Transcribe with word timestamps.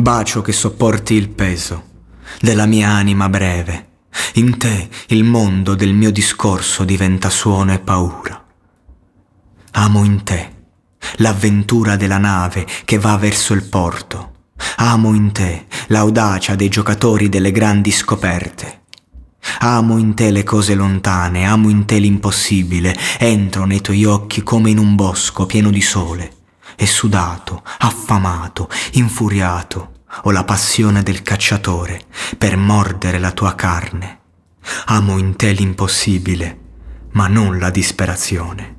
Bacio 0.00 0.40
che 0.40 0.52
sopporti 0.52 1.12
il 1.12 1.28
peso 1.28 1.88
della 2.40 2.64
mia 2.64 2.88
anima 2.88 3.28
breve. 3.28 3.88
In 4.36 4.56
te 4.56 4.88
il 5.08 5.24
mondo 5.24 5.74
del 5.74 5.92
mio 5.92 6.10
discorso 6.10 6.84
diventa 6.84 7.28
suono 7.28 7.74
e 7.74 7.80
paura. 7.80 8.42
Amo 9.72 10.02
in 10.02 10.22
te 10.22 10.56
l'avventura 11.16 11.96
della 11.96 12.16
nave 12.16 12.66
che 12.86 12.98
va 12.98 13.18
verso 13.18 13.52
il 13.52 13.62
porto. 13.64 14.32
Amo 14.76 15.12
in 15.12 15.32
te 15.32 15.66
l'audacia 15.88 16.54
dei 16.54 16.70
giocatori 16.70 17.28
delle 17.28 17.52
grandi 17.52 17.90
scoperte. 17.90 18.84
Amo 19.58 19.98
in 19.98 20.14
te 20.14 20.30
le 20.30 20.44
cose 20.44 20.74
lontane, 20.74 21.44
amo 21.44 21.68
in 21.68 21.84
te 21.84 21.98
l'impossibile, 21.98 22.96
entro 23.18 23.66
nei 23.66 23.82
tuoi 23.82 24.06
occhi 24.06 24.42
come 24.42 24.70
in 24.70 24.78
un 24.78 24.94
bosco 24.94 25.44
pieno 25.44 25.70
di 25.70 25.82
sole 25.82 26.38
e 26.80 26.86
sudato, 26.86 27.62
affamato, 27.80 28.70
infuriato, 28.92 29.98
ho 30.22 30.30
la 30.30 30.44
passione 30.44 31.02
del 31.02 31.20
cacciatore 31.20 32.06
per 32.38 32.56
mordere 32.56 33.18
la 33.18 33.32
tua 33.32 33.54
carne. 33.54 34.20
Amo 34.86 35.18
in 35.18 35.36
te 35.36 35.52
l'impossibile, 35.52 36.58
ma 37.10 37.26
non 37.26 37.58
la 37.58 37.68
disperazione. 37.68 38.76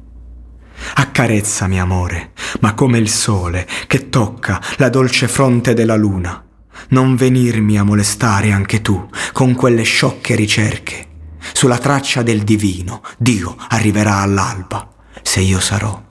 Accarezzami, 0.95 1.79
amore, 1.79 2.31
ma 2.61 2.73
come 2.73 2.97
il 2.97 3.07
sole 3.07 3.67
che 3.85 4.09
tocca 4.09 4.59
la 4.77 4.89
dolce 4.89 5.27
fronte 5.27 5.75
della 5.75 5.95
luna. 5.95 6.43
Non 6.89 7.15
venirmi 7.15 7.77
a 7.77 7.83
molestare 7.83 8.51
anche 8.51 8.81
tu 8.81 9.07
con 9.31 9.53
quelle 9.53 9.83
sciocche 9.83 10.33
ricerche. 10.33 11.07
Sulla 11.53 11.77
traccia 11.77 12.23
del 12.23 12.41
divino, 12.41 13.03
Dio 13.19 13.55
arriverà 13.67 14.21
all'alba, 14.21 14.91
se 15.21 15.41
io 15.41 15.59
sarò 15.59 16.09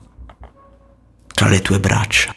tra 1.41 1.49
le 1.49 1.59
tue 1.59 1.79
braccia. 1.79 2.35